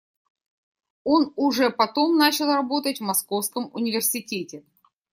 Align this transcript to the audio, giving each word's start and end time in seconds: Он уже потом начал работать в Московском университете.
Он 1.03 1.31
уже 1.35 1.69
потом 1.69 2.17
начал 2.17 2.47
работать 2.51 2.97
в 2.99 3.03
Московском 3.03 3.69
университете. 3.71 4.63